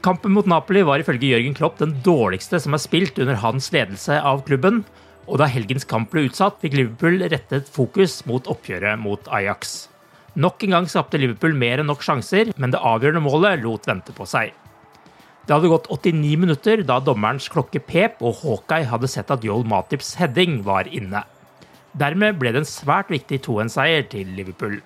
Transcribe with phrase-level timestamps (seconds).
[0.00, 4.16] Kampen mot Napoli var ifølge Jørgen Klopp den dårligste som er spilt under hans ledelse
[4.16, 4.78] av klubben,
[5.28, 9.90] og da helgens kamp ble utsatt, fikk Liverpool rettet fokus mot oppgjøret mot Ajax.
[10.40, 14.14] Nok en gang skapte Liverpool mer enn nok sjanser, men det avgjørende målet lot vente
[14.16, 14.54] på seg.
[15.44, 19.66] Det hadde gått 89 minutter da dommerens klokke pep og Hawkeye hadde sett at Joel
[19.68, 21.26] Matips heading var inne.
[22.00, 24.78] Dermed ble det en svært viktig 2-1-seier til Liverpool.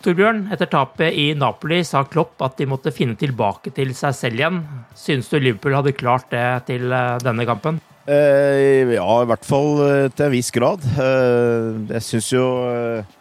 [0.00, 4.38] Torbjørn, etter tapet i Napoli sa Klopp at de måtte finne tilbake til seg selv
[4.40, 4.60] igjen.
[4.96, 7.82] Synes du Liverpool hadde klart det til eh, denne kampen?
[8.08, 10.86] Eh, ja, i hvert fall eh, til en viss grad.
[10.96, 13.18] Eh, jeg syns jo eh,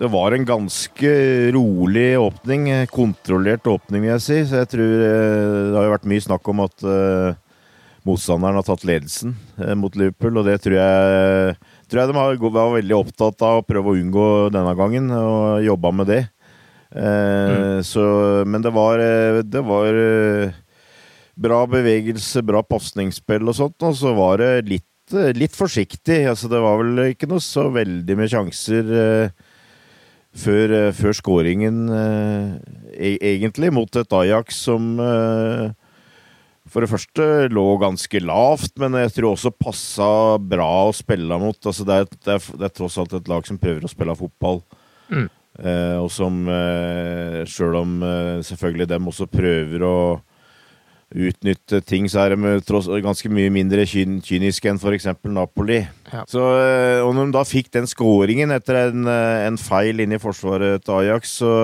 [0.00, 1.12] det var en ganske
[1.52, 2.70] rolig åpning.
[2.94, 4.38] Kontrollert åpning, vil jeg si.
[4.48, 6.84] Så jeg tror Det har jo vært mye snakk om at
[8.06, 9.34] motstanderen har tatt ledelsen
[9.76, 11.56] mot Liverpool, og det tror jeg
[11.88, 15.92] tror jeg de var veldig opptatt av å prøve å unngå denne gangen, og jobba
[16.00, 16.22] med det.
[16.88, 17.82] Eh, mm.
[17.84, 18.04] så,
[18.48, 20.56] men det var, eh, det var eh,
[21.38, 26.22] bra bevegelse, bra pasningsspill og sånt, og så var det litt, eh, litt forsiktig.
[26.30, 29.44] Altså, det var vel ikke noe så veldig med sjanser eh,
[30.38, 32.56] før, før skåringen, eh,
[32.96, 34.96] e-, egentlig, mot et Ajax som
[36.72, 41.58] for det første lå ganske lavt, men jeg tror også passa bra å spille mot.
[41.62, 44.16] Altså det, er, det, er, det, er, tross alt et lag som prøver å spille
[44.18, 44.62] fotball.
[45.08, 45.28] Mm.
[45.58, 49.96] Eh, og som, eh, sjøl om eh, selvfølgelig dem også prøver å
[51.08, 55.06] utnytte ting, så er de tross, ganske mye mindre kyn, kyniske enn f.eks.
[55.32, 55.78] Napoli.
[56.12, 56.24] Ja.
[56.28, 60.18] Så, eh, og når de da fikk den skåringen etter en, eh, en feil inne
[60.18, 61.54] i forsvaret til Ajax, så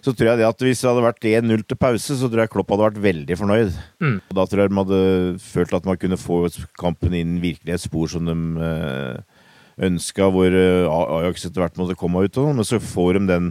[0.00, 2.52] så tror jeg det at hvis det hadde vært 1-0 til pause, så tror jeg
[2.52, 3.78] Klopp hadde vært veldig fornøyd.
[4.00, 4.18] Mm.
[4.30, 5.00] Og da tror jeg de hadde
[5.42, 6.38] følt at man kunne få
[6.80, 8.36] kampen inn virkelig et spor som de
[8.68, 9.18] øh,
[9.90, 12.40] ønska, hvor Ajax etter hvert måtte komme ut.
[12.40, 13.50] Men så får de den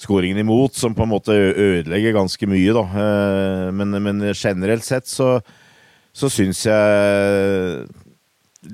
[0.00, 2.84] skåringen imot, som på en måte ødelegger ganske mye, da.
[3.02, 5.38] Eh, men, men generelt sett så,
[6.12, 7.88] så syns jeg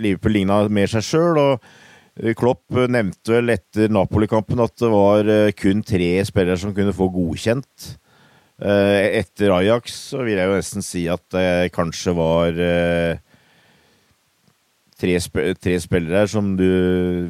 [0.02, 1.38] Liverpool ligna mer seg sjøl.
[1.38, 6.94] og Klopp nevnte vel etter Napoli-kampen at det var eh, kun tre spillere som kunne
[6.96, 7.92] få godkjent.
[8.62, 12.58] Eh, etter Ajax så vil jeg jo nesten si at det kanskje var
[15.02, 15.16] tre,
[15.58, 16.68] tre spillere som du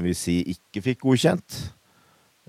[0.01, 1.61] vil si ikke fikk godkjent.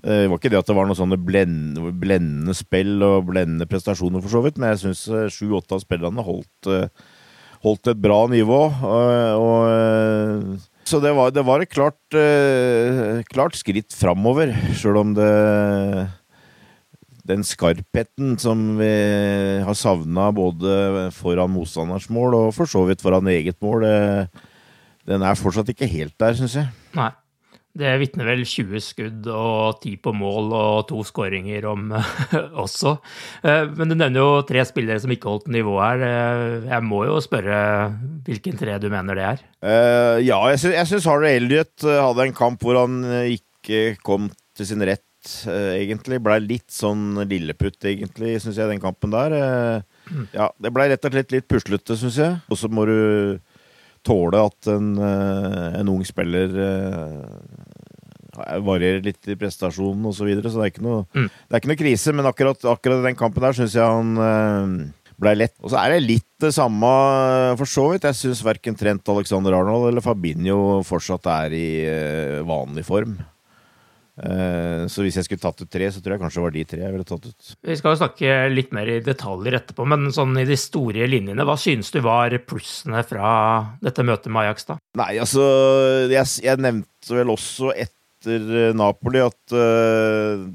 [0.04, 4.20] Det var ikke det at det var noe sånne blendende, blendende spill og blendende prestasjoner,
[4.20, 6.68] for så vidt, men jeg syns sju-åtte av spillerne holdt,
[7.64, 8.58] holdt, et bra nivå.
[9.40, 11.96] Og, så det var, det var et klart,
[13.32, 15.30] klart skritt framover, sjøl om det
[17.24, 18.92] Den skarpheten som vi
[19.64, 23.88] har savna både foran motstanders mål og for så vidt foran eget mål,
[25.08, 26.68] den er fortsatt ikke helt der, syns jeg.
[26.92, 27.08] Nei.
[27.74, 31.88] Det vitner vel 20 skudd og 10 på mål og to skåringer om
[32.64, 32.92] også.
[33.42, 36.04] Eh, men du nevner jo tre spillere som ikke holdt nivå her.
[36.06, 37.56] Eh, jeg må jo spørre
[38.28, 39.42] hvilken tre du mener det er?
[39.64, 44.86] Uh, ja, jeg syns Harry Elliot hadde en kamp hvor han ikke kom til sin
[44.86, 46.20] rett, uh, egentlig.
[46.22, 49.34] Blei litt sånn lilleputt, egentlig, syns jeg, den kampen der.
[49.34, 50.30] Uh, mm.
[50.36, 52.38] Ja, det blei rett og slett litt puslete, syns jeg.
[52.46, 52.98] Og så må du
[54.04, 57.22] tåle at en, eh, en ung spiller eh,
[58.64, 60.18] varierer litt i prestasjonen osv.
[60.18, 61.30] Så, videre, så det er, ikke noe, mm.
[61.30, 62.14] det er ikke noe krise.
[62.16, 64.74] Men akkurat, akkurat den kampen der syns jeg han eh,
[65.20, 65.56] ble lett.
[65.62, 66.90] Og så er det litt det samme
[67.60, 68.08] for så vidt.
[68.10, 71.68] Jeg syns verken Trent Alexander Arnold eller Fabinho fortsatt er i
[72.44, 73.16] vanlig form.
[74.14, 76.64] Eh, så hvis jeg skulle tatt ut tre, så tror jeg kanskje det var de
[76.70, 77.48] tre jeg ville tatt ut.
[77.66, 81.46] Vi skal jo snakke litt mer i detaljer etterpå, men sånn i de store linjene,
[81.46, 83.32] hva synes du var plussene fra
[83.82, 84.78] dette møtet med Ajax, da?
[85.00, 85.44] Nei, altså
[86.12, 90.46] Jeg, jeg nevnte vel også etter eh, Napoli at uh,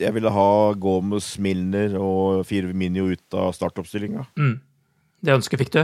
[0.00, 0.50] jeg ville ha
[0.80, 4.26] Gomez, Milner og Firminio ut av startoppstillinga.
[4.40, 4.56] Mm.
[5.20, 5.82] Det ønsket fikk du?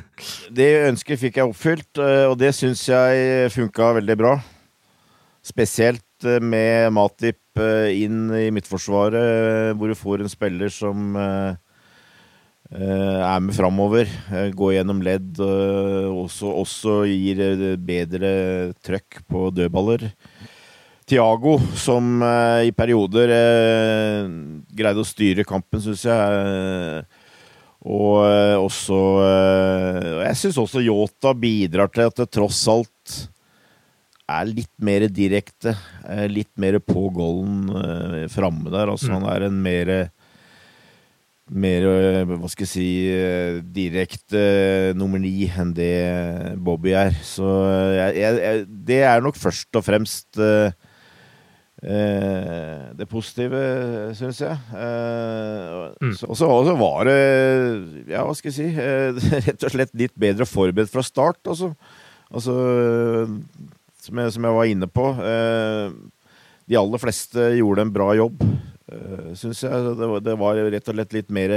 [0.58, 4.32] det ønsket fikk jeg oppfylt, og det syns jeg funka veldig bra.
[5.46, 11.16] Spesielt Eh, med Matip eh, inn i midtforsvaret, eh, hvor du får en spiller som
[12.72, 14.08] er med framover.
[14.56, 15.36] Går gjennom ledd.
[15.42, 18.30] Også, også gir bedre
[18.80, 20.06] trøkk på dødballer.
[21.04, 22.22] Tiago, som
[22.64, 23.28] i perioder
[24.72, 27.04] greide å styre kampen, syns jeg.
[27.84, 28.24] Og
[28.62, 29.02] også
[30.22, 33.01] Jeg syns også Yota bidrar til at det tross alt
[34.32, 35.76] er litt mer direkte.
[36.30, 38.90] Litt mer på golden uh, framme der.
[38.92, 39.16] Altså, mm.
[39.18, 39.94] Han er en mer
[41.52, 47.12] mer, eh, hva skal jeg si, eh, direkte nummer ni enn det Bobby er.
[47.24, 47.44] Så
[47.96, 50.72] jeg, jeg, det er nok først og fremst uh,
[51.82, 53.60] uh, det positive,
[54.18, 54.56] syns jeg.
[54.72, 56.16] Uh, mm.
[56.28, 57.18] Og så var det,
[58.14, 58.70] ja, hva skal jeg si,
[59.50, 61.74] rett og slett litt bedre forberedt fra start, altså.
[62.32, 62.54] Altså
[64.02, 65.08] som jeg, som jeg var inne på.
[65.32, 65.96] Eh,
[66.70, 68.42] de aller fleste gjorde en bra jobb,
[68.92, 69.92] eh, syns jeg.
[69.98, 71.54] Det var, det var, rett og slett litt mer,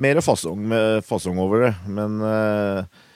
[0.00, 0.74] mer fasong,
[1.06, 1.74] fasong, over det.
[1.90, 3.06] Men eh,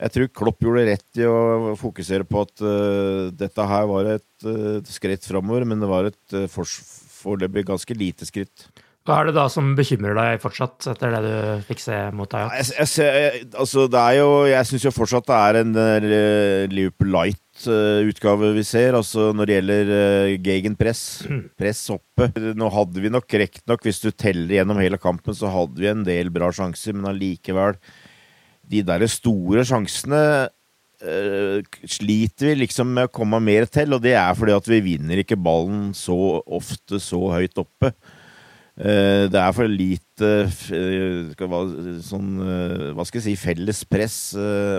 [0.00, 4.28] jeg tror Klopp gjorde rett i å fokusere på at uh, dette her var et,
[4.46, 6.46] uh, skritt framover, men det var et uh,
[7.20, 8.70] foreløpig ganske lite skritt.
[9.04, 12.72] Hva er det da som bekymrer deg fortsatt, etter det du fikk se mot Ajax?
[12.72, 15.76] Jeg, jeg, jeg, altså, det er jo, jeg syns jo fortsatt det er en
[16.72, 21.02] Liverpool Light utgave vi ser, altså når det gjelder uh, gegenpress.
[21.60, 22.30] Press oppe.
[22.56, 26.06] Nå hadde vi nok riktignok, hvis du teller gjennom hele kampen, så hadde vi en
[26.06, 27.78] del bra sjanser, men allikevel
[28.70, 34.14] De derre store sjansene uh, sliter vi liksom med å komme mer til, og det
[34.14, 36.16] er fordi at vi vinner ikke ballen så
[36.46, 37.92] ofte så høyt oppe.
[38.80, 40.28] Eh, det er for lite
[40.72, 44.18] eh, sånn, eh, hva skal jeg si, felles press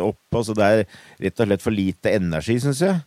[0.01, 0.39] oppe.
[0.39, 0.83] Altså det er
[1.27, 2.97] rett og slett for lite energi, syns jeg.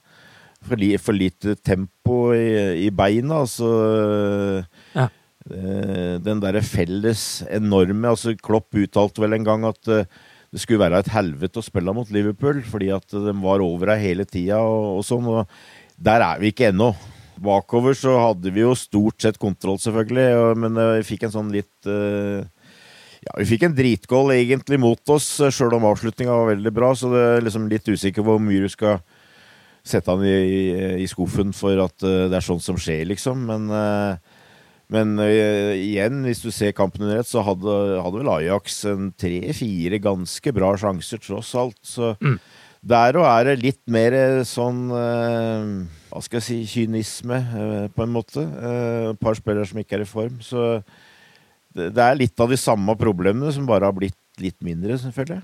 [0.64, 3.42] For, li, for, lite tempo i, i beina.
[3.42, 3.68] Altså
[4.94, 5.10] ja.
[5.44, 11.10] Den derre felles enorme altså Klopp uttalte vel en gang at det skulle være et
[11.12, 15.04] helvete å spille mot Liverpool, fordi at de var over her hele tida og, og
[15.04, 15.28] sånn.
[15.28, 16.94] Og der er vi ikke ennå.
[17.42, 21.50] Bakover så hadde vi jo stort sett kontroll, selvfølgelig, men eh, vi fikk en sånn
[21.54, 22.44] litt eh,
[23.24, 26.92] ja, Vi fikk en dritgål egentlig mot oss, eh, sjøl om avslutninga var veldig bra.
[26.94, 29.02] Så det er liksom litt usikker på hvor mye du skal
[29.84, 30.62] sette han i, i,
[31.02, 33.42] i, skuffen for at det er sånt som skjer, liksom.
[33.50, 33.66] Men,
[34.88, 40.00] men igjen, hvis du ser kampen under ett, så hadde, hadde vel Ajax en tre-fire
[40.00, 41.76] ganske bra sjanser, tross alt.
[41.84, 42.38] Så mm.
[42.94, 44.16] der og er det litt mer
[44.48, 44.86] sånn
[46.14, 48.44] hva skal jeg si, kynisme, eh, på en måte.
[48.44, 50.38] Eh, et par spillere som ikke er i form.
[50.44, 50.78] Så
[51.74, 55.42] det er litt av de samme problemene som bare har blitt litt mindre, selvfølgelig.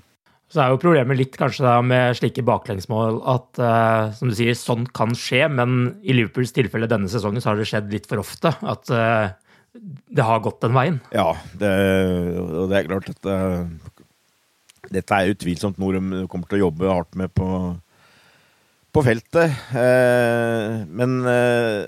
[0.51, 4.55] Så er jo problemet litt kanskje da med slike baklengsmål at uh, som du sier,
[4.57, 8.19] sånn kan skje, men i Liverpools tilfelle denne sesongen så har det skjedd litt for
[8.19, 8.51] ofte.
[8.59, 9.31] At uh,
[10.11, 10.99] det har gått den veien.
[11.15, 11.71] Ja, det,
[12.43, 13.63] og det er klart at uh,
[14.91, 17.47] dette er utvilsomt noe de kommer til å jobbe hardt med på,
[18.91, 19.55] på feltet.
[19.77, 21.87] Eh, men eh,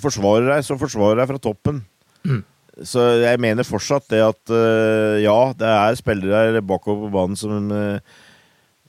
[0.00, 1.82] forsvarer deg, så forsvarer deg fra toppen.
[2.26, 2.40] Mm.
[2.86, 7.70] Så jeg mener fortsatt det at eh, ja, det er spillere bakover på banen som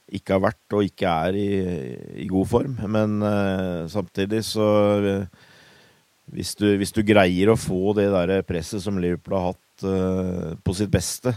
[0.09, 1.49] ikke har vært og ikke er i,
[2.25, 2.77] i god form.
[2.89, 3.19] Men
[3.89, 4.65] samtidig så
[6.29, 10.75] hvis du, hvis du, greier å få det der presset som Liverpool har hatt på
[10.77, 11.33] sitt beste,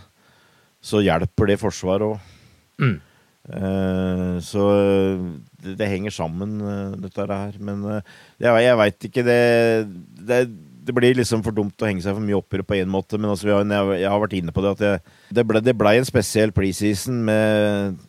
[0.82, 2.32] så hjelper det Forsvaret òg.
[2.80, 2.96] Mm.
[3.50, 4.66] Eh, så
[5.58, 7.56] det, det henger sammen, eh, dette her.
[7.58, 9.24] Men eh, jeg, jeg veit ikke.
[9.26, 9.40] Det,
[10.28, 10.38] det,
[10.86, 13.18] det blir liksom for dumt å henge seg for mye oppi det på én måte.
[13.18, 13.66] Men altså, jeg,
[13.98, 15.02] jeg, har vært inne på det at jeg,
[15.38, 18.00] det, ble, ble en spesiell preseason med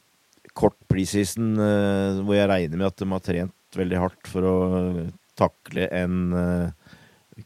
[0.54, 4.58] kort preseason hvor jeg regner med at de har trent veldig hardt for å
[5.34, 6.20] takle en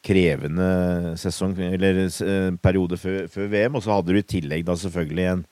[0.03, 2.01] krevende sesong, eller
[2.60, 3.77] periode før, før VM.
[3.79, 5.46] Og så hadde du i tillegg da selvfølgelig en,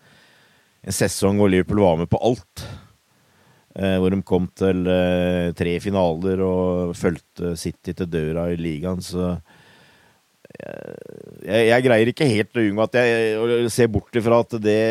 [0.86, 2.66] en sesong hvor Liverpool var med på alt.
[3.76, 9.02] Eh, hvor de kom til eh, tre finaler og fulgte City til døra i ligaen.
[9.04, 9.34] Så
[10.56, 14.84] jeg, jeg, greier ikke helt å unngå at jeg å se bort ifra at det,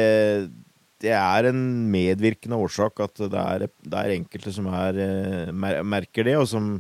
[1.00, 5.00] det er en medvirkende årsak at det er, det er enkelte som er,
[5.56, 6.74] mer, merker det, og som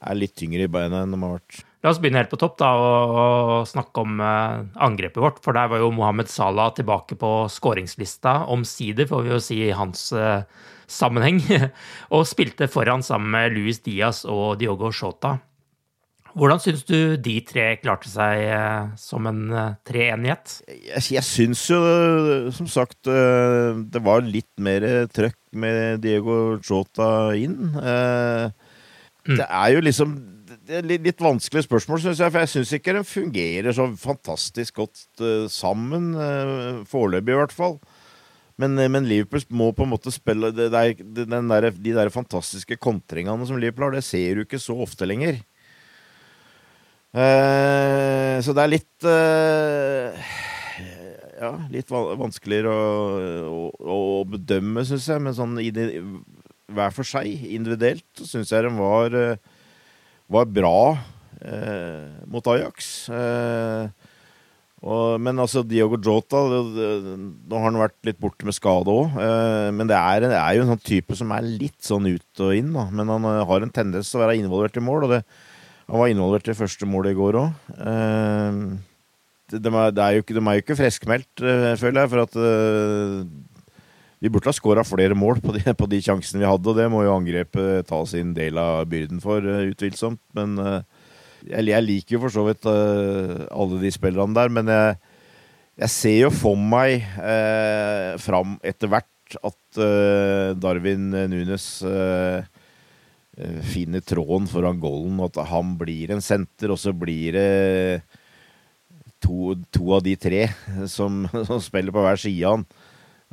[0.00, 1.60] er litt tyngre i beina enn de har vært.
[1.84, 5.40] La oss begynne helt på topp da, og, og snakke om eh, angrepet vårt.
[5.44, 9.74] For der var jo Mohammed Salah tilbake på skåringslista, omsider, får vi jo si i
[9.76, 10.46] hans eh,
[10.88, 11.42] sammenheng.
[12.14, 15.36] og spilte foran sammen med Luis Diaz og Diogo Shota.
[16.34, 20.56] Hvordan syns du de tre klarte seg eh, som en eh, treenighet?
[20.66, 21.78] Jeg, jeg syns jo,
[22.56, 27.70] som sagt, eh, det var litt mer trøkk med Diego Shota inn.
[27.70, 29.36] Mm.
[29.38, 30.16] Det er jo liksom
[30.64, 32.32] det er litt vanskelig spørsmål, syns jeg.
[32.32, 36.12] For jeg syns ikke den fungerer så fantastisk godt uh, sammen.
[36.16, 37.78] Uh, Foreløpig, i hvert fall.
[38.60, 42.78] Men, uh, men, Liverpool må på en måte spille det der, der, De der fantastiske
[42.80, 45.42] kontringene som Liverpool har, det ser du ikke så ofte lenger.
[47.14, 49.04] så det er litt
[51.38, 55.22] Ja, litt vanskeligere å, å, å bedømme, syns jeg.
[55.22, 55.54] Men sånn
[56.74, 59.14] hver for seg, individuelt, syns jeg den var
[60.32, 60.78] var bra
[61.44, 63.08] eh, mot Ajax.
[63.12, 64.10] Eh,
[64.84, 69.16] og, men altså, Diogo Jota Nå har han vært litt borte med skade òg.
[69.20, 72.44] Eh, men det er, det er, jo en sånn type som er litt sånn ut
[72.44, 72.72] og inn.
[72.76, 72.88] Da.
[72.92, 75.22] Men han eh, har en tendens til å være involvert i mål, og det,
[75.88, 77.72] han var involvert i første målet i går òg.
[77.78, 78.60] Eh,
[79.54, 82.38] de, de er jo ikke friskmeldt, eh, føler jeg, for at
[84.22, 86.90] vi burde ha skåra flere mål på de, på de, sjansene vi hadde, og det
[86.92, 90.22] må jo angrepet ta sin del av byrden for, uh, utvilsomt.
[90.36, 90.80] Men uh,
[91.44, 94.98] jeg, jeg, liker jo for så vidt uh, alle de spillerne der, men jeg,
[95.84, 99.78] jeg ser jo for meg eh, fram etter hvert at
[100.62, 101.64] Darwin Nunes
[103.66, 107.48] finner tråden foran goalen, og at han blir en senter, og så blir det
[109.24, 110.44] to, to av de tre
[110.94, 112.66] som, som spiller på hver side av han.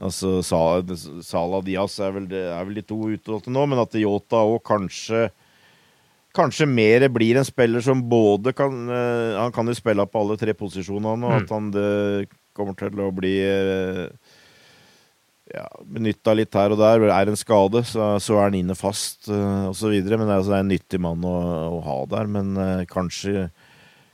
[0.02, 4.62] Altså, Salah Diaz er vel, er vel de to utvalgte nå, men at Yota òg
[4.66, 5.30] kanskje
[6.32, 10.38] Kanskje mer blir en spiller som både kan uh, Han kan jo spille på alle
[10.40, 11.42] tre posisjonene, og mm.
[11.42, 14.06] at han det kommer til å bli uh,
[15.52, 17.04] ja, benytta litt her og der.
[17.12, 19.92] Er en skade, så, så er han inne fast, uh, osv.
[19.92, 21.36] Men det er, altså, en nyttig mann å,
[21.78, 22.32] å ha der.
[22.32, 23.50] Men uh, kanskje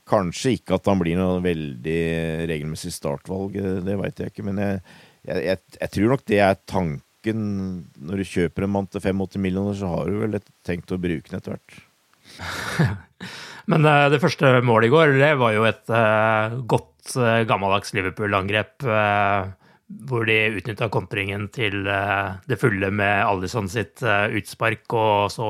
[0.07, 2.01] Kanskje ikke at han blir noe veldig
[2.47, 4.45] regelmessig startvalg, det veit jeg ikke.
[4.47, 4.77] Men jeg,
[5.27, 7.43] jeg, jeg, jeg, tror nok det er tanken
[8.07, 11.27] når du kjøper en mann til 85 millioner, så har du vel tenkt å bruke
[11.27, 11.79] den etter hvert.
[13.71, 17.91] Men uh, det første målet i går, det var jo et uh, godt uh, gammeldags
[17.97, 18.87] Liverpool-angrep.
[20.07, 25.47] hvor de utnytta kontringen til det fulle med Alison sitt utspark, og så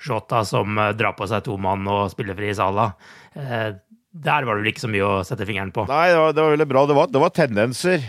[0.00, 2.94] Shota som drar på seg to mann og spiller fri i Sala.
[3.34, 5.84] der var det vel ikke så mye å sette fingeren på.
[5.84, 6.86] Nei, det var, det var veldig bra.
[6.88, 8.08] Det var, det var tendenser.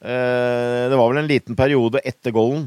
[0.00, 2.62] Eh, det var vel en liten periode etter goalen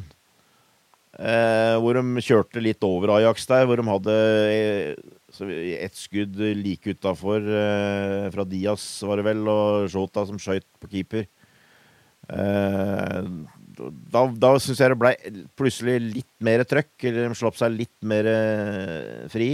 [1.18, 4.18] eh, hvor de kjørte litt over Ajax der, hvor de hadde
[4.54, 7.42] et ett skudd like utafor
[8.36, 11.24] fra Diaz, var det vel, og Shota som skøyt på keeper.
[12.30, 15.16] Da, da syns jeg det ble
[15.58, 18.30] plutselig litt mer trøkk, eller de slapp seg litt mer
[19.34, 19.50] fri.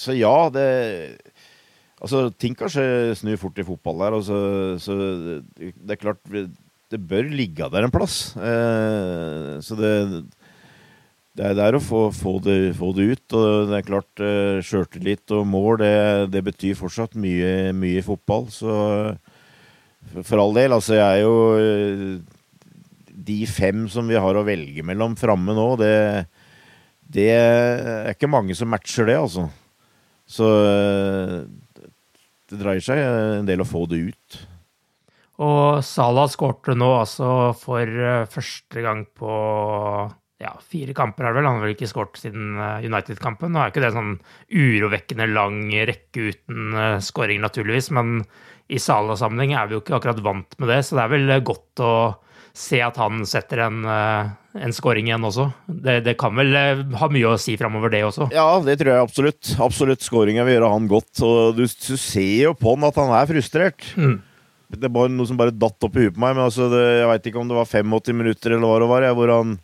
[0.00, 0.66] Så ja, det
[2.02, 4.18] Altså, ting kan snu fort i fotball der.
[4.18, 4.38] Altså,
[4.82, 4.94] så
[5.54, 6.22] det er klart
[6.92, 8.34] Det bør ligge der en plass.
[8.36, 9.92] Eh, så det,
[11.38, 13.36] det er der å få, få, det, få, det, ut.
[13.38, 15.94] Og det er klart, eh, sjøltillit og mål, det,
[16.34, 18.50] det, betyr fortsatt mye, mye i fotball.
[18.52, 18.74] Så
[20.20, 22.20] for all del, altså, jeg er jo eh,
[23.22, 25.94] De fem som vi har å velge mellom framme nå, det,
[27.06, 29.46] det er ikke mange som matcher det, altså.
[30.28, 31.38] Så eh,
[32.52, 34.40] det dreier seg en del å få det ut.
[35.42, 37.28] Og Salah skårte nå altså
[37.58, 39.36] for eh, første gang på
[40.42, 41.48] ja, fire kamper, er det vel.
[41.48, 43.54] Han har vel ikke skåret siden eh, United-kampen.
[43.54, 44.16] Nå er ikke det sånn
[44.52, 48.20] urovekkende lang rekke uten skåring, naturligvis, men
[48.72, 51.82] i Salah-sammenheng er vi jo ikke akkurat vant med det, så det er vel godt
[51.82, 51.94] å
[52.52, 55.48] se at han setter en, eh, en scoring igjen også.
[55.66, 58.28] Det, det, kan vel eh, ha mye å si framover, det også?
[58.34, 59.54] Ja, det tror jeg absolutt.
[59.64, 60.04] Absolutt.
[60.04, 61.14] scoringa vil gjøre han godt.
[61.24, 63.88] Og du, du, ser jo på han at han er frustrert.
[63.96, 64.20] Mm.
[64.72, 66.36] Det bare noe som bare datt opp i huet på meg.
[66.36, 69.08] Men altså, det, jeg veit ikke om det var 85 minutter eller hva det var,
[69.16, 69.58] hvor han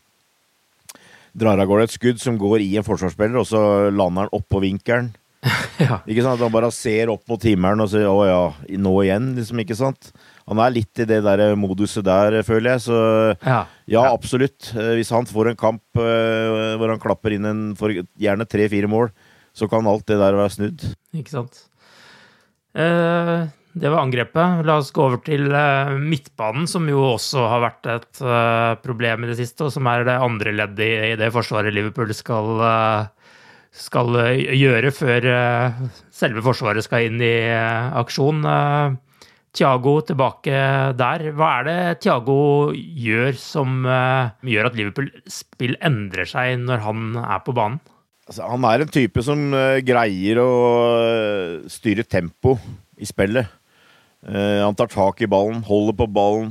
[1.38, 3.60] drar av gårde et skudd som går i en forsvarsspiller, og så
[3.94, 5.12] lander han oppå vinkelen.
[5.78, 6.00] ja.
[6.08, 6.40] Ikke sant?
[6.42, 8.42] Han bare ser opp mot himmelen og sier 'å ja,
[8.80, 9.60] nå igjen', liksom.
[9.62, 10.10] ikke sant?
[10.48, 12.84] Han er litt i det der moduset der, føler jeg.
[12.88, 12.98] Så
[13.44, 14.70] ja, ja absolutt.
[14.74, 18.88] Eh, hvis han får en kamp uh, hvor han klapper inn en, for gjerne tre-fire
[18.90, 19.12] mål,
[19.56, 20.86] så kan alt det der være snudd.
[21.18, 21.60] Ikke sant.
[22.78, 24.62] Uh, det var angrepet.
[24.64, 25.50] La oss gå over til
[26.00, 28.22] midtbanen, som jo også har vært et
[28.82, 32.10] problem i det siste, og som er det andre leddet i, i det forsvaret Liverpool
[32.16, 32.56] skal
[33.78, 34.16] skal
[34.56, 35.26] gjøre før
[36.10, 37.34] selve forsvaret skal inn i
[38.00, 38.40] aksjon.
[39.58, 40.54] Thiago tilbake
[40.98, 41.24] der.
[41.34, 42.38] Hva er det Thiago
[42.74, 47.80] gjør som uh, gjør at Liverpool-spill endrer seg når han er på banen?
[48.28, 50.50] Altså, han er en type som uh, greier å
[51.02, 52.58] uh, styre tempo
[52.98, 53.54] i spillet.
[54.28, 56.48] han tar tak i ballen, holder på ballen.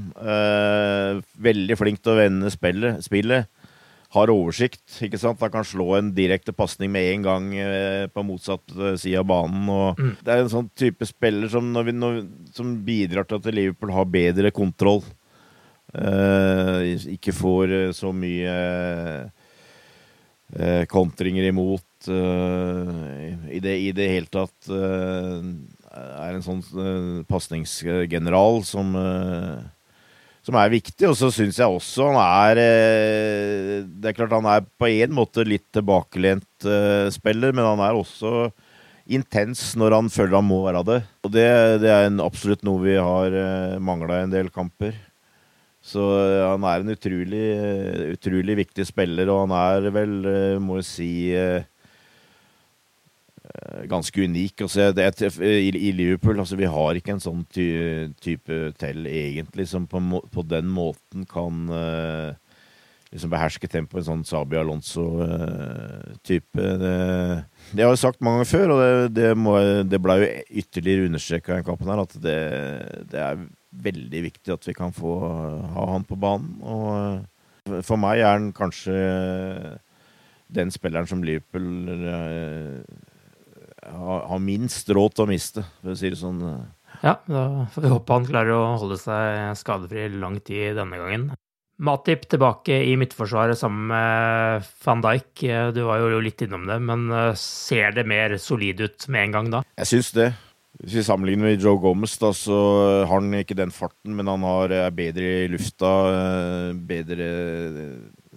[1.35, 3.01] veldig flink til å vende spillet.
[3.03, 3.49] spillet
[4.17, 4.83] har oversikt.
[5.05, 5.39] ikke sant?
[5.43, 9.29] Han kan slå en direkte pasning med en gang eh, på motsatt eh, side av
[9.29, 9.69] banen.
[9.69, 10.11] og mm.
[10.23, 12.19] Det er en sånn type spiller som, når vi, når,
[12.57, 15.03] som bidrar til at Liverpool har bedre kontroll.
[15.95, 18.55] Eh, ikke får eh, så mye
[20.57, 22.09] eh, kontringer imot.
[22.11, 26.61] Eh, i, det, I det hele tatt er en sånn
[27.29, 28.93] pasningsgeneral som
[30.47, 31.09] som er viktig.
[31.09, 35.17] Og så syns jeg også han er eh, Det er klart han er på en
[35.17, 38.49] måte litt tilbakelent uh, spiller, men han er også
[39.07, 41.01] intens når han føler han må være det.
[41.23, 41.49] Og det,
[41.83, 44.95] det er absolutt noe vi har eh, mangla i en del kamper.
[45.87, 47.45] Så han er en utrolig,
[48.11, 50.15] utrolig viktig spiller, og han er vel,
[50.59, 51.63] må jeg si Eh,
[53.87, 54.61] ganske unik.
[54.65, 57.67] Altså, det, i, i, Liverpool altså, vi har ikke en sånn ty,
[58.23, 60.01] type tell egentlig som på,
[60.33, 62.33] på den måten kan uh,
[63.13, 64.03] liksom beherske tempoet.
[64.03, 66.57] En sånn Sabi Alonso-type.
[66.57, 67.37] Uh,
[67.71, 69.51] det, har jeg sagt mange ganger før, og det, det, må,
[69.87, 70.27] det ble jo
[70.63, 72.39] ytterligere understreka i kampen her, at det,
[73.13, 73.47] det, er
[73.87, 75.11] veldig viktig at vi kan få
[75.75, 76.53] ha han på banen.
[76.63, 76.87] Og
[77.71, 78.95] uh, for meg er han kanskje
[80.55, 81.67] den spilleren som Liverpool
[83.91, 86.41] har minst råd til å miste, for å si det sånn.
[87.03, 91.27] Ja, da får vi håpe han klarer å holde seg skadefri lang tid denne gangen.
[91.77, 95.43] Matip tilbake i midtforsvaret sammen med van Dijk.
[95.75, 99.35] Du var jo litt innom det, men eh, ser det mer solid ut med en
[99.35, 99.61] gang da?
[99.83, 100.31] Jeg syns det.
[100.81, 102.57] Hvis vi sammenligner med Joe Gomez, da, så
[103.09, 105.93] har han ikke den farten, men han har, er bedre i lufta.
[106.09, 107.29] Eh, bedre,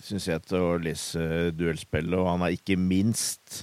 [0.04, 3.62] syns jeg, til å lese duellspillet, og han er ikke minst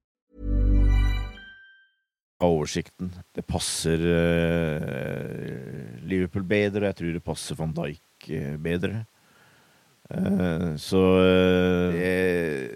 [2.47, 3.11] Oversikten.
[3.35, 6.83] Det passer eh, Liverpool bedre.
[6.83, 9.03] og Jeg tror det passer van Dijk eh, bedre.
[10.09, 11.03] Eh, så
[11.93, 12.71] jeg,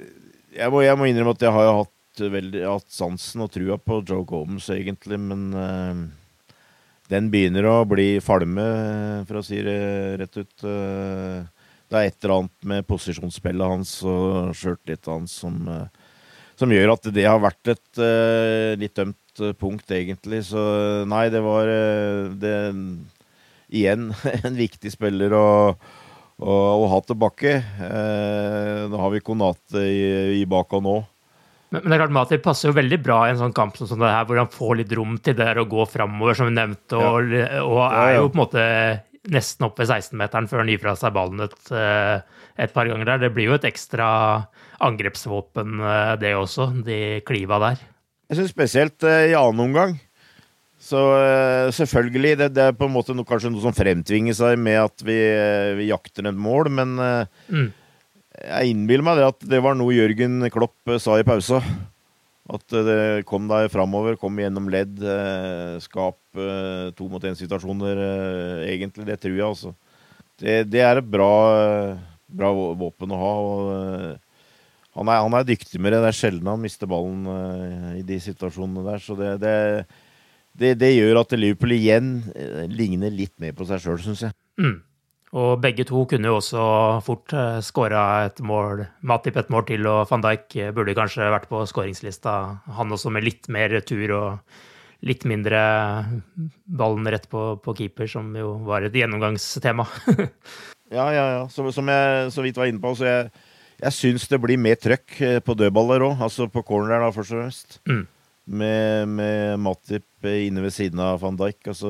[0.54, 4.00] jeg, må, jeg må innrømme at jeg har hatt, veldig, hatt sansen og trua på
[4.08, 5.50] Joe Gomes, egentlig, men
[7.12, 8.64] den begynner å bli falme,
[9.28, 9.82] for å si det
[10.22, 10.54] rett ut.
[10.64, 15.60] Det er et eller annet med posisjonsspillet hans og sjøltilliten hans som,
[16.56, 18.02] som gjør at det har vært et
[18.80, 20.44] litt dømt eh, punkt, egentlig.
[20.50, 20.62] Så
[21.10, 22.56] nei, det var eh, det,
[23.74, 24.12] igjen
[24.46, 25.48] en viktig spiller å,
[26.38, 27.58] å, å ha tilbake.
[27.90, 30.06] Eh, nå har vi Konate i,
[30.42, 31.02] i baka nå.
[31.74, 34.00] Men, men det er klart Matip passer jo veldig bra i en sånn kamp som
[34.00, 36.56] det her, hvor han får litt rom til det der å gå framover, som vi
[36.56, 37.34] nevnte, og,
[37.66, 38.66] og er jo på en måte
[39.32, 42.20] nesten oppe ved 16-meteren før han gir fra seg ballen et, eh,
[42.62, 43.26] et par ganger der.
[43.26, 44.08] Det blir jo et ekstra
[44.86, 47.82] angrepsvåpen, eh, det også, de kliva der.
[48.30, 49.96] Jeg syns spesielt eh, i annen omgang.
[50.86, 54.60] Så eh, selvfølgelig, det, det er på en måte noe, kanskje noe som fremtvinger seg
[54.62, 57.68] med at vi, eh, vi jakter et mål, men eh, Mm.
[58.36, 61.62] jeg innbiller meg det at det var noe Jørgen Klopp eh, sa i pausa.
[62.52, 62.98] At eh, det
[63.30, 65.00] kom deg framover, kom gjennom ledd,
[65.82, 68.02] skap to mot én-situasjoner,
[68.68, 69.06] egentlig.
[69.08, 69.72] Det tror jeg, altså.
[70.42, 71.32] Det, det er et bra,
[72.28, 73.34] bra våpen å ha.
[73.40, 74.25] og
[74.96, 76.02] han er, han er dyktig med det.
[76.06, 79.02] Det er sjelden han mister ballen uh, i de situasjonene der.
[79.04, 79.56] Så det, det,
[80.56, 84.38] det, det gjør at Liverpool igjen uh, ligner litt mer på seg sjøl, syns jeg.
[84.62, 84.78] Mm.
[85.36, 86.66] Og begge to kunne jo også
[87.04, 88.86] fort uh, skåra et mål.
[89.04, 92.38] Matip et mål til, og van Dijk eh, burde kanskje vært på skåringslista.
[92.78, 94.56] Han også med litt mer retur og
[95.06, 95.60] litt mindre
[96.66, 99.90] ballen rett på, på keeper, som jo var et gjennomgangstema.
[100.94, 101.46] Ja, ja, ja.
[101.50, 103.45] Som, som jeg så vidt var inne på, så jeg,
[103.82, 106.20] jeg syns det blir mer trøkk eh, på dødballer òg.
[106.26, 107.80] Altså på corner, da, først og fremst.
[107.90, 108.04] Mm.
[108.46, 111.60] Med, med Matip eh, inne ved siden av van Dijk.
[111.74, 111.90] Altså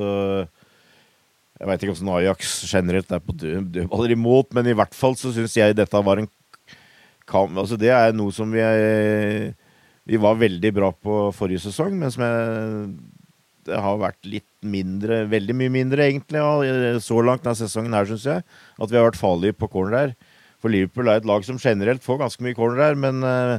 [1.60, 5.17] Jeg veit ikke åssen Ajax generelt er på død, dødballer imot, men i hvert fall
[5.19, 6.32] så syns jeg dette var en
[7.26, 9.54] kamp Altså det er noe som vi er,
[10.06, 12.89] Vi var veldig bra på forrige sesong, men som jeg
[13.65, 16.41] det har vært litt mindre, veldig mye mindre egentlig,
[17.02, 18.43] så langt denne sesongen her, syns jeg.
[18.78, 20.12] At vi har vært farlige på corner her.
[20.62, 23.58] For Liverpool er et lag som generelt får ganske mye corner her, men uh,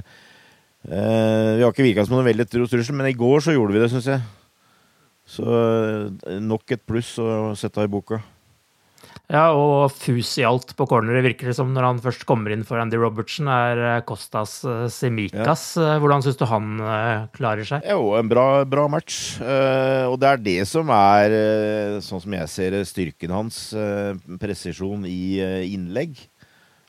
[0.87, 2.85] vi har ikke virka som noen veldig trussel.
[2.97, 4.25] Men i går så gjorde vi det, syns jeg.
[5.27, 8.21] Så eh, nok et pluss å sette i boka.
[9.27, 12.63] Ja, og fus i alt på corneret, virker det som, når han først kommer inn
[12.69, 14.61] for Andy Robertsen, er Kostas
[14.95, 15.65] Semikas.
[15.75, 15.97] Ja.
[15.99, 16.79] Hvordan syns du han
[17.35, 17.83] klarer seg?
[17.91, 19.41] Jo, en bra, bra match.
[19.43, 21.35] Og det er det som er,
[22.07, 23.59] sånn som jeg ser det, styrken hans.
[24.39, 26.23] presisjon i innlegg.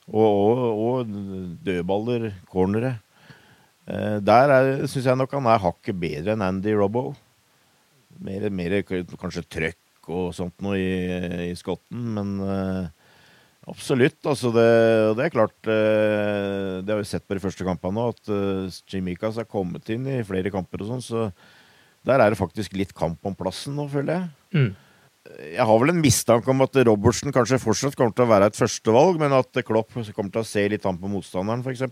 [0.08, 2.96] Og, og, og dødballer, cornere.
[3.88, 7.12] Uh, der syns jeg nok han er hakket bedre enn Andy Robbo.
[8.24, 13.12] Mer, mer kanskje trøkk og sånt noe i, i skotten, men eh,
[13.70, 14.20] absolutt.
[14.24, 14.68] Altså det,
[15.20, 18.80] det er klart eh, Det har vi sett på de første kampene nå, at uh,
[18.90, 21.28] Jimikas har kommet inn i flere kamper og sånn, så
[22.08, 24.28] der er det faktisk litt kamp om plassen nå, føler jeg.
[24.56, 24.70] Mm.
[25.42, 28.58] Jeg har vel en mistanke om at Robertsen kanskje fortsatt kommer til å være et
[28.60, 31.84] førstevalg, men at Klopp kommer til å se litt an på motstanderen, f.eks.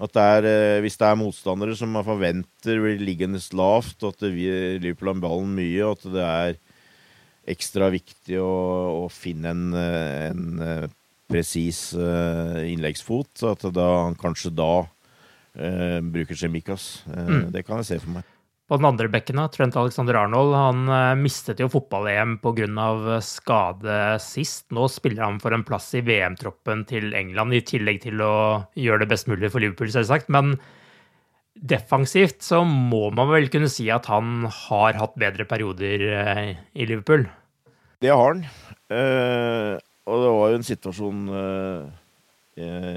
[0.00, 4.14] At det er, eh, hvis det er motstandere som man forventer blir liggende lavt, og
[4.14, 4.46] at vi
[4.80, 6.54] Liverpool har ballen mye, og at det er
[7.50, 8.52] ekstra viktig å,
[9.02, 10.86] å finne en, en eh,
[11.30, 14.72] presis eh, innleggsfot, så at da, han kanskje da
[15.58, 17.02] eh, bruker Chemikas.
[17.10, 17.50] Eh, Mm.
[17.54, 18.36] Det kan jeg se for meg.
[18.70, 23.16] På den andre bekken, Trent Alexander Arnold, han eh, mistet jo fotball-EM pga.
[23.18, 24.68] skade sist.
[24.70, 29.02] Nå spiller han for en plass i VM-troppen til England, i tillegg til å gjøre
[29.02, 30.30] det best mulig for Liverpool, selvsagt.
[30.30, 30.54] Men
[31.58, 36.46] defensivt så må man vel kunne si at han har hatt bedre perioder eh,
[36.78, 37.26] i Liverpool.
[38.00, 38.46] Det har han.
[38.86, 39.74] Eh,
[40.06, 41.90] og det var jo en situasjon eh,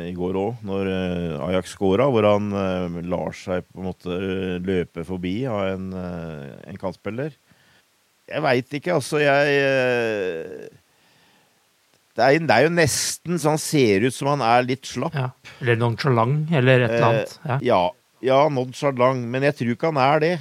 [0.09, 4.19] i går òg, når eh, Ajax scora, hvor han eh, lar seg på en måte
[4.63, 7.35] løpe forbi av en, eh, en kantspiller.
[8.29, 9.19] Jeg veit ikke, altså.
[9.23, 10.79] Jeg eh,
[12.13, 15.15] det er, det er, jo nesten så han ser ut som han er litt slapp.
[15.17, 15.31] Ja.
[15.63, 17.37] Eller nonchalant, eller et eller annet.
[17.41, 17.83] Ja, ja,
[18.21, 20.33] ja nonchalant, men jeg tror ikke han er det.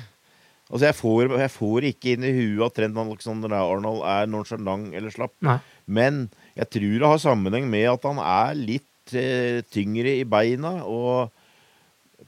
[0.72, 4.94] Altså, jeg får, jeg får ikke inn i huet at Trent Alexander Arnold er nonchalant
[4.96, 5.34] eller slapp.
[5.44, 5.58] Nei.
[5.84, 11.32] Men jeg tror det har sammenheng med at han er litt tyngre i beina, og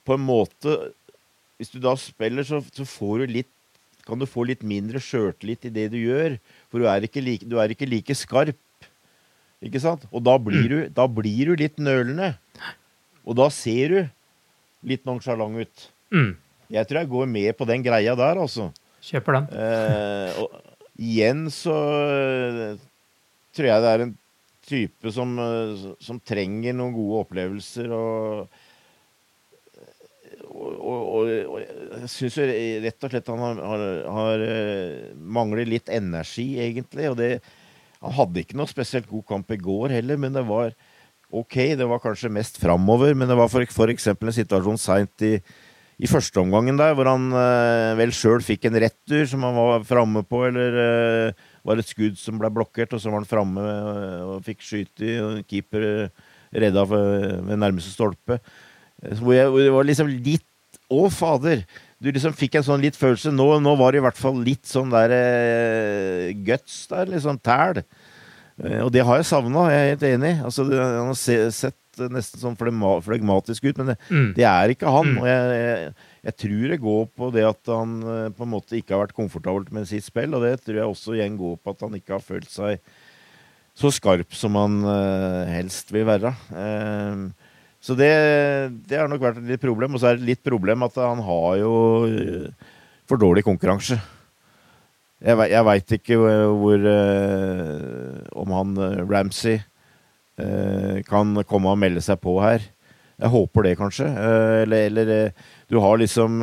[0.05, 0.93] på en måte
[1.55, 3.51] Hvis du da spiller, så, så får du litt
[4.05, 6.37] kan du få litt mindre sjøltillit i det du gjør.
[6.69, 8.59] For du er ikke like, du er ikke like skarp.
[9.65, 10.05] Ikke sant?
[10.13, 12.35] Og da blir, du, da blir du litt nølende.
[13.25, 14.01] Og da ser du
[14.91, 15.87] litt nonsjalant ut.
[16.13, 16.35] Mm.
[16.75, 18.69] Jeg tror jeg går med på den greia der, altså.
[19.05, 19.49] Kjøper den.
[19.57, 22.77] Eh, og igjen så eh,
[23.57, 24.15] tror jeg det er en
[24.67, 27.93] type som, eh, som trenger noen gode opplevelser.
[27.95, 28.63] og
[30.55, 31.61] og, og, og,
[32.05, 32.37] jeg syns
[32.85, 33.85] rett og slett han har, har,
[34.17, 37.09] har, eh, mangler litt energi, egentlig.
[37.11, 37.31] Og det,
[38.05, 40.75] han hadde ikke noe spesielt god kamp i går heller, men det var
[41.35, 41.57] ok.
[41.81, 45.35] Det var kanskje mest framover, men det var for eksempel en situasjon seint i,
[46.03, 49.85] i første omgangen der, hvor han eh, vel sjøl fikk en retur som han var
[49.87, 53.67] framme på, eller eh, var et skudd som ble blokkert, og så var han framme
[54.27, 56.09] og fikk skyte i, og keeper
[56.55, 58.41] redda ved nærmeste stolpe.
[59.05, 60.51] Hvor, jeg, hvor det var liksom litt
[60.93, 61.63] Å, fader!
[62.03, 63.31] Du liksom fikk en sånn litt følelse.
[63.33, 67.81] Nå, nå var det i hvert fall litt sånn der eh, guts der, liksom tæl.
[68.85, 70.35] Og det har jeg savna, jeg er helt enig.
[70.45, 71.17] Altså, han har
[71.57, 71.79] sett
[72.13, 74.29] nesten sånn flegmatisk ut, men det, mm.
[74.37, 75.15] det er ikke han.
[75.15, 75.23] Mm.
[75.23, 75.95] Og jeg, jeg,
[76.29, 79.17] jeg, tror det går på det at han uh, på en måte ikke har vært
[79.17, 82.17] komfortabelt med sitt spill, og det tror jeg også igjen går på at han ikke
[82.19, 82.79] har følt seg
[83.75, 84.85] så skarp som han
[85.51, 86.31] helst vil være.
[86.55, 87.33] Uh,
[87.85, 88.13] så det,
[88.89, 89.97] det, har nok vært et litt problem.
[89.97, 91.73] Og så er det litt problem at han har jo
[92.09, 92.71] eh,
[93.05, 93.99] for dårlig konkurranse.
[95.25, 96.87] Jeg, jeg veit ikke hvor
[98.43, 98.73] Om han
[99.09, 99.61] Ramsey
[101.07, 102.65] kan komme og melde seg på her.
[103.23, 104.09] Jeg håper det, kanskje.
[104.65, 105.13] eller, eller
[105.71, 106.41] du har liksom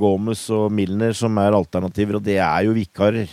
[0.00, 3.30] Gomez og Milner som er alternativer, og det er jo vikarer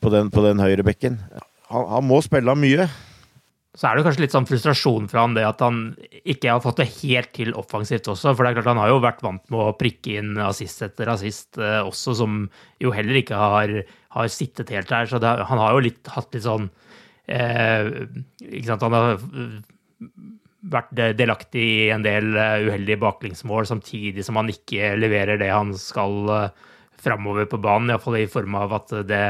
[0.00, 1.20] på den, på den høyrebekken.
[1.68, 2.88] Han, han må spille mye
[3.78, 5.78] så er det kanskje litt sånn frustrasjon fra han det at han
[6.26, 8.32] ikke har fått det helt til offensivt også.
[8.34, 11.12] For det er klart han har jo vært vant med å prikke inn assist etter
[11.12, 12.40] assist eh, også, som
[12.82, 13.76] jo heller ikke har,
[14.16, 15.06] har sittet helt der.
[15.06, 16.89] Så det, han har jo litt, hatt litt sånn eh,
[18.66, 19.22] sant, han har
[20.60, 25.72] vært delaktig i en del eh, uheldige baklengsmål, samtidig som han ikke leverer det han
[25.78, 26.68] skal eh,
[27.00, 27.92] framover på banen.
[27.92, 29.24] Iallfall i form av at det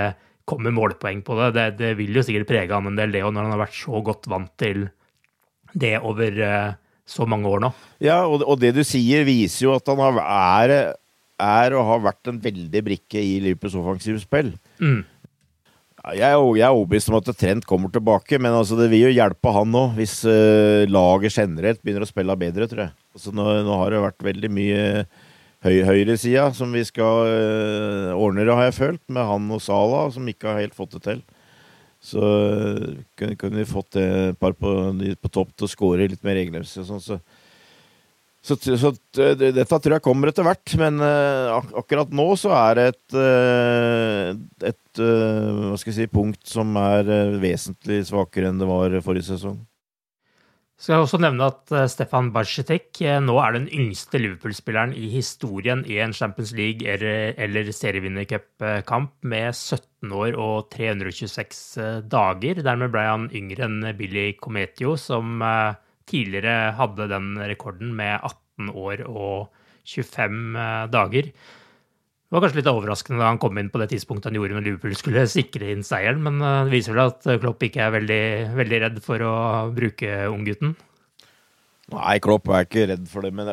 [0.50, 1.50] kommer målpoeng på det.
[1.54, 1.66] det.
[1.78, 1.92] det.
[2.00, 4.26] vil jo sikkert prege han en del, det, og når han har vært så godt
[4.30, 4.88] vant til
[5.78, 6.40] det over
[7.10, 7.70] så mange år nå.
[8.02, 10.74] Ja, og, og, det du sier, viser jo at han har, er,
[11.38, 14.52] er, og har vært en veldig brikke i Liverpools offensive spill.
[14.82, 15.02] Mm.
[16.00, 19.52] Jeg er, er overbevist om at Trent kommer tilbake, men altså det vil jo hjelpe
[19.52, 22.94] han nå, hvis uh, laget generelt begynner å spille bedre, tror jeg.
[23.12, 24.86] Altså nå, nå har det vært veldig mye
[25.66, 30.32] høy, høyresida som vi skal uh, ordne har jeg følt, med han og Sala, som
[30.32, 31.20] ikke har helt fått det til.
[32.00, 36.24] Så uh, kunne, kunne, vi fått et par på, på topp til å skåre litt
[36.24, 37.20] mer regelmessig og sånn, så
[38.40, 42.78] så, så, dette tror jeg kommer etter hvert, men uh, ak akkurat nå så er
[42.78, 44.30] det et, uh,
[44.70, 47.10] et uh, hva skal jeg si, punkt som er
[47.42, 49.60] vesentlig svakere enn det var forrige sesong.
[50.80, 55.10] Skal jeg også nevne at eh, Stefan Bajetek eh, nå er den yngste Liverpool-spilleren i
[55.12, 61.60] historien i en Champions League- eller serievinnercupkamp med 17 år og 326
[62.08, 62.62] dager.
[62.64, 65.76] Dermed ble han yngre enn Billy Cometio, som eh,
[66.10, 69.48] tidligere hadde den rekorden med 18 år og
[69.88, 70.60] 25
[70.92, 71.32] dager.
[72.30, 74.62] Det var kanskje litt overraskende da han kom inn på det tidspunktet han gjorde når
[74.68, 77.96] Liverpool skulle sikre inn seieren, men eh, det viser vel at eh, Klopp ikke er
[77.96, 78.22] veldig,
[78.54, 79.34] veldig redd for å
[79.74, 80.76] bruke unggutten?
[81.90, 83.50] Nei, Klopp er ikke redd for det, men,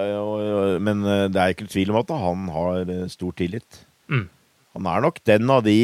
[0.85, 3.81] men, eh, det er ikke tvil om at han har stor tillit.
[4.13, 4.27] Mm.
[4.77, 5.77] Han er nok den av de,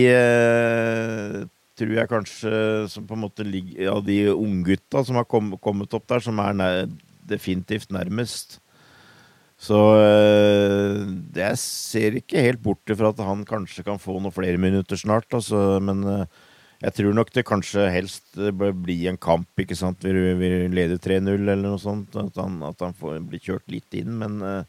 [1.79, 2.51] tror jeg kanskje,
[2.91, 6.57] som på en måte ligger Av de unggutta som har kommet opp der, som er
[6.57, 6.83] nær,
[7.27, 8.59] definitivt nærmest.
[9.63, 11.03] Så øh,
[11.37, 15.29] jeg ser ikke helt bort fra at han kanskje kan få noen flere minutter snart.
[15.31, 16.25] Altså, men øh,
[16.83, 19.47] jeg tror nok det kanskje helst bør bli en kamp.
[19.59, 20.03] ikke sant?
[20.03, 22.15] Vi, vi leder 3-0 eller noe sånt.
[22.19, 24.17] At han, at han får bli kjørt litt inn.
[24.19, 24.63] Men øh,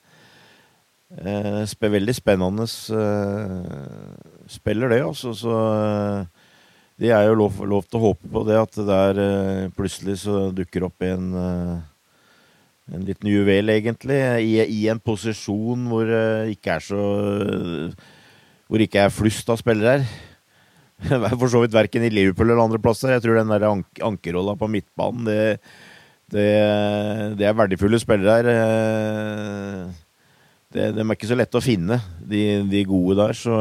[1.15, 2.69] eh veldig spennende
[3.01, 5.35] eh, spiller det, altså.
[5.35, 6.44] Så eh,
[7.01, 10.21] det er jo lov, lov til å håpe på det, at det der eh, plutselig
[10.23, 11.75] så dukker opp en eh,
[12.93, 17.01] en liten juvel, egentlig, i, i en posisjon hvor det ikke er så
[18.69, 20.05] Hvor ikke er flust av spillere her.
[21.41, 23.13] For så vidt verken i Liverpool eller andre plasser.
[23.15, 25.41] Jeg tror den der ank ankerrolla på midtbanen, det,
[26.33, 26.47] det,
[27.41, 29.91] det, er verdifulle spillere her.
[30.75, 33.37] Det, de er ikke så lette å finne, de, de gode der.
[33.37, 33.59] Så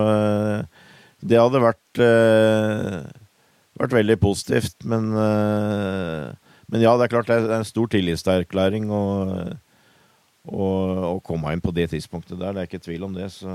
[1.23, 2.03] det hadde vært
[3.79, 4.83] vært veldig positivt.
[4.89, 9.03] Men, eh, men ja, det er klart det er en stor tillitserklæring å,
[11.23, 12.53] komme inn på det tidspunktet der.
[12.53, 13.29] Det er ikke tvil om det.
[13.31, 13.49] Så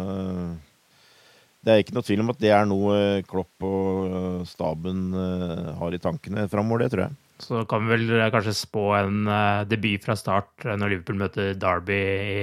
[1.63, 5.95] det er ikke noe tvil om at det er noe Klopp og staben eh, har
[5.95, 7.19] i tankene framover, det tror jeg.
[7.39, 9.29] Så kan vi vel kanskje spå en
[9.71, 12.39] debut fra start når Liverpool møter Derby i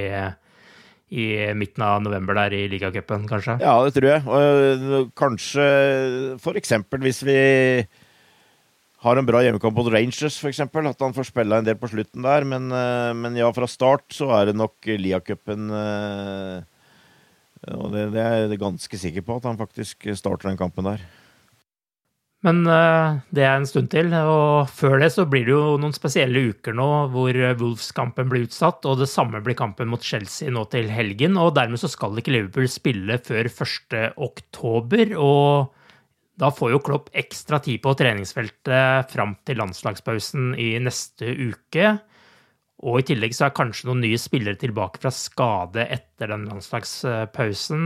[1.13, 3.59] i midten av november der i ligacupen, kanskje?
[3.61, 4.23] Ja, det tror jeg.
[4.25, 5.67] Og kanskje
[6.41, 7.37] for eksempel hvis vi
[9.05, 10.63] har en bra hjemmekamp mot Rangers, f.eks.
[10.65, 12.47] At han får spille en del på slutten der.
[12.49, 16.63] Men, eh, men ja, fra start så er det nok Lia-cupen eh,
[17.75, 21.05] Og det, det er jeg ganske sikker på, at han faktisk starter den kampen der.
[22.45, 25.95] Men uh, det er en stund til, og før det så blir det jo noen
[25.95, 30.67] spesielle uker nå hvor Wolves-kampen blir utsatt, og det samme blir kampen mot Chelsea nå
[30.69, 31.39] til helgen.
[31.41, 33.97] Og dermed så skal ikke Liverpool spille før 1.
[34.27, 35.73] oktober, og
[36.37, 41.95] da får jo Klopp ekstra tid på treningsfeltet fram til landslagspausen i neste uke.
[42.85, 47.85] Og i tillegg så er kanskje noen nye spillere tilbake fra skade etter den landslagspausen.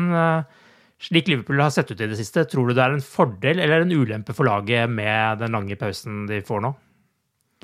[1.00, 3.86] Slik Liverpool har sett ut i det siste, tror du det er en fordel eller
[3.86, 6.74] en ulempe for laget med den lange pausen de får nå?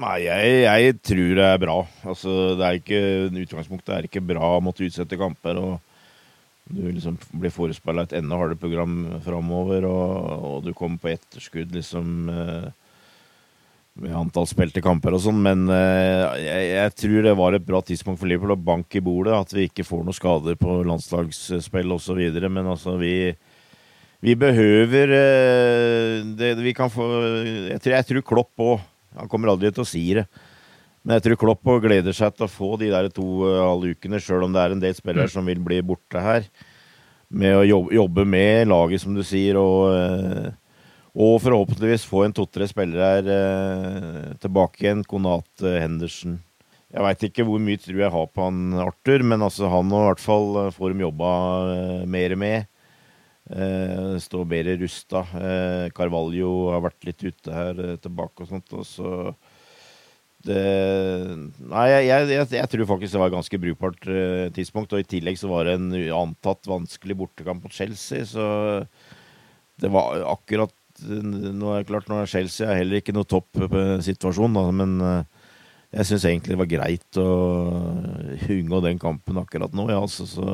[0.04, 1.76] Nei, jeg, jeg tror det er bra.
[2.04, 3.02] Altså, det er ikke,
[3.44, 5.60] utgangspunktet er ikke bra å måtte utsette kamper.
[5.60, 11.14] og Du liksom blir forespeila et enda hardere program framover, og, og, du kommer på
[11.14, 12.68] etterskudd liksom eh,
[13.96, 17.80] med antall spilte kamper og sånn, men uh, jeg, jeg, tror det var et bra
[17.86, 19.38] tidspunkt for Liverpool å banke i bordet.
[19.38, 22.20] At vi ikke får noen skader på landslagsspill osv.
[22.44, 23.32] Men altså, vi,
[24.26, 27.08] vi behøver uh, det vi kan få
[27.72, 28.84] Jeg tror, jeg tror Klopp òg.
[29.16, 30.26] Han kommer aldri til å si det.
[31.06, 33.96] Men jeg tror Klopp òg gleder seg til å få de der to uh, halve
[33.96, 35.36] ukene, sjøl om det er en del spillere mm.
[35.38, 36.52] som vil bli borte her.
[37.32, 39.56] Med å jobbe, jobbe med laget, som du sier.
[39.56, 40.52] og
[41.16, 45.06] og forhåpentligvis få en to-tre spillere her eh, tilbake igjen.
[45.08, 46.42] Konat eh, Henderson.
[46.92, 50.04] Jeg veit ikke hvor mye tro jeg har på han Arthur, men altså han og
[50.04, 51.32] i hvert fall eh, får de jobba
[51.72, 52.68] eh, mer med.
[53.46, 55.24] Eh, står bedre rusta.
[55.40, 58.74] Eh, Carvalho har vært litt ute her eh, tilbake og sånt.
[58.76, 59.12] Og så
[60.46, 60.62] det,
[61.64, 64.10] Nei, jeg, jeg, jeg, tror faktisk det var et ganske brukbart
[64.58, 64.92] tidspunkt.
[64.92, 68.48] Og i tillegg så var det en antatt vanskelig bortekamp mot Chelsea, så
[69.82, 73.60] det var akkurat nå er det klart, nå er Chelsea er heller ikke noe topp
[73.66, 75.50] eh, situasjon, da, men eh,
[76.00, 77.32] jeg syns egentlig det var greit å
[78.56, 79.90] unngå den kampen akkurat nå.
[79.92, 80.46] Ja, altså, så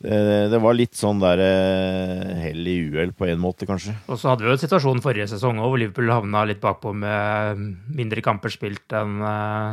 [0.00, 0.18] det,
[0.52, 3.94] det, var litt sånn der eh, hell i uhell på en måte, kanskje.
[4.08, 6.94] Og så hadde vi jo en situasjon forrige sesong òg, hvor Liverpool havna litt bakpå
[6.96, 7.60] med
[7.96, 9.20] mindre kamper spilt enn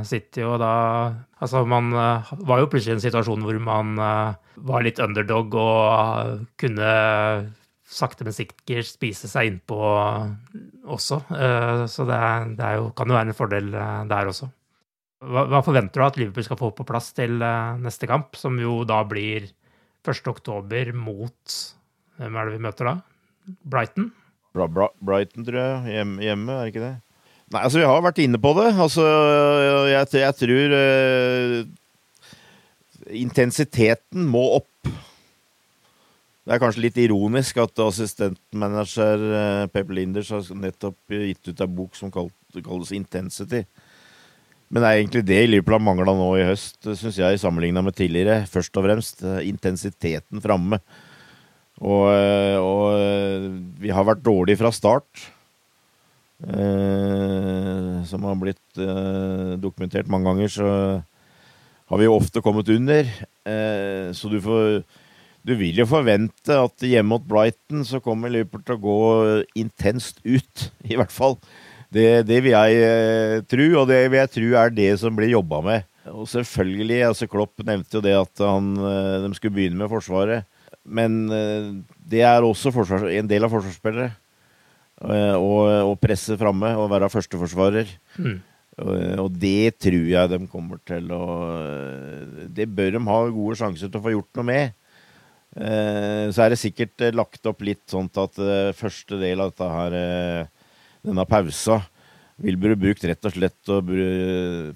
[0.07, 0.45] City.
[0.45, 0.73] Og da
[1.37, 6.93] Altså, man var jo plutselig i en situasjon hvor man var litt underdog og kunne
[7.87, 9.79] sakte, men sikkert spise seg innpå
[10.91, 11.21] også.
[11.31, 12.19] Eh, så det,
[12.59, 14.49] det jo, kan jo være en fordel eh, der også.
[15.23, 18.59] Hva, hva, forventer du at Liverpool skal få på plass til eh, neste kamp, som
[18.61, 19.47] jo da blir
[20.07, 20.21] 1.
[20.29, 21.57] oktober mot
[22.17, 22.93] Hvem er det vi møter da?
[23.61, 24.07] Brighton?
[24.57, 25.97] Bra, bra, Brighton, tror jeg.
[25.97, 26.95] Hjemme, hjemme, er det ikke det?
[27.53, 28.71] Nei, altså, vi har vært inne på det.
[28.73, 29.03] Altså,
[29.87, 31.59] jeg, jeg tror uh,
[33.21, 34.71] Intensiteten må opp.
[36.47, 41.73] Det er kanskje litt ironisk at assistentmanager eh, Pep Linders har nettopp gitt ut en
[41.75, 43.65] bok som kalles Intensity.
[44.71, 47.97] Men det er egentlig det Liverpool har mangla nå i høst, syns jeg, sammenligna med
[47.99, 48.45] tidligere.
[48.47, 50.79] Først og fremst eh, intensiteten framme.
[51.83, 55.25] Og, eh, og, vi har vært dårlige fra start.
[56.47, 60.69] Eh, som har blitt eh, dokumentert mange ganger, så
[61.91, 63.11] har vi jo ofte kommet under.
[63.43, 64.79] Eh, så du får
[65.47, 68.99] du vil jo forvente at hjemme mot Brighton så kommer Liverpool til å gå
[69.55, 71.37] intenst ut, i hvert fall.
[71.93, 75.31] Det, det vil jeg eh, tro, og det vil jeg tro er det som blir
[75.31, 75.87] jobba med.
[76.11, 80.47] Og selvfølgelig, altså Klopp nevnte jo det at han, eh, de skulle begynne med Forsvaret.
[80.83, 81.69] Men eh,
[82.11, 84.11] det er også forsvars, en del av forsvarsspillere.
[84.97, 87.91] Å presse framme og være førsteforsvarer.
[88.17, 88.39] Mm.
[89.21, 91.25] Og det tror jeg de kommer til å
[92.49, 94.73] Det bør de ha gode sjanser til å få gjort noe med.
[95.57, 99.49] Eh, så er det sikkert eh, lagt opp litt sånn at eh, første del av
[99.49, 99.95] dette her,
[101.07, 101.79] denne pausa,
[102.37, 103.79] vil bli brukt rett og slett å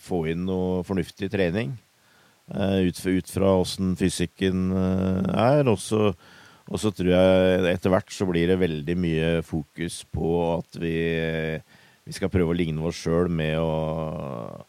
[0.01, 1.75] få inn noe fornuftig trening.
[2.51, 2.97] Ut,
[3.29, 5.69] fra åssen fysikken er.
[5.69, 10.95] Og så tror jeg etter hvert så blir det veldig mye fokus på at vi,
[12.01, 14.65] vi skal prøve å ligne oss sjøl med å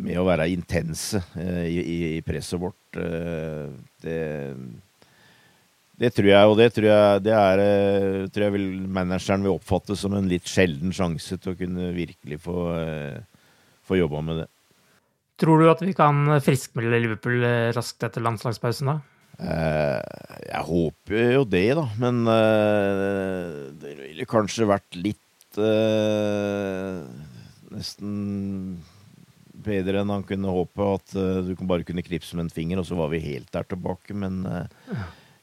[0.00, 2.96] med å være intense i, i, i presset vårt.
[4.00, 4.16] Det,
[5.94, 8.66] det tror jeg, og det tror jeg, det er, eh, tror jeg vil,
[8.96, 13.18] manageren vil oppfatte som en litt sjelden sjanse til å kunne virkelig få, eh,
[13.86, 14.48] få jobba med det.
[15.38, 18.98] Tror du at vi kan friskmelde Liverpool eh, raskt etter landslagspausen, da?
[19.34, 21.88] Jeg håper jo det, da.
[21.98, 22.22] Men
[23.82, 25.18] det ville kanskje vært litt
[27.74, 28.12] Nesten
[29.66, 30.86] bedre enn han kunne håpe.
[30.86, 34.14] At du bare kunne knipse med en finger, og så var vi helt der tilbake.
[34.14, 34.46] Men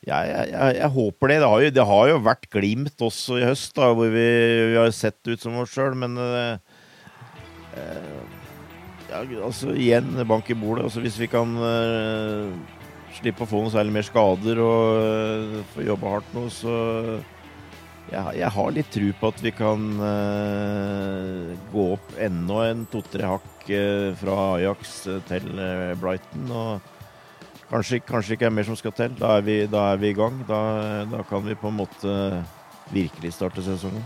[0.02, 1.40] jeg, jeg, jeg, håper det.
[1.44, 4.28] Det har, jo, det har, jo, vært Glimt også i høst, da, hvor vi,
[4.74, 6.58] vi har sett ut som oss sjøl, men uh,
[9.12, 10.88] ja, altså Igjen, bank i bordet.
[10.88, 12.50] Altså, hvis vi kan uh,
[13.20, 16.74] slippe å få noe særlig mer skader og uh, få jobbe hardt nå, så
[18.10, 19.84] jeg, jeg, har litt tro på at vi kan
[21.72, 23.70] gå opp enda en to-tre hakk
[24.20, 24.98] fra Ajax
[25.30, 25.46] til
[26.02, 26.50] Brighton.
[26.50, 26.98] og
[27.72, 29.14] Kanskje, kanskje, ikke er mer som skal til.
[29.16, 30.42] Da er vi, da er vi i gang.
[30.48, 30.60] Da,
[31.08, 32.16] da, kan vi på en måte
[32.92, 34.04] virkelig starte sesongen.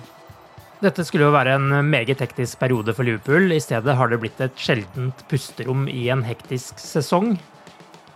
[0.84, 3.50] Dette skulle jo være en meget hektisk periode for Liverpool.
[3.56, 7.40] I stedet har det blitt et sjeldent pusterom i en hektisk sesong.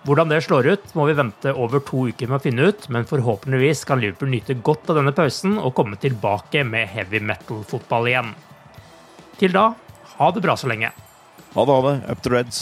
[0.05, 3.07] Hvordan det slår ut, må vi vente over to uker med å finne ut, men
[3.09, 8.35] forhåpentligvis kan Liverpool nyte godt av denne pausen og komme tilbake med heavy metal-fotball igjen.
[9.41, 9.71] Til da,
[10.19, 10.93] ha det bra så lenge.
[11.55, 11.95] Ha det, ha det.
[12.11, 12.61] Up to Reds.